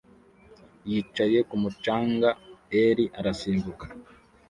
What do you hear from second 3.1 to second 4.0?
arasimbuka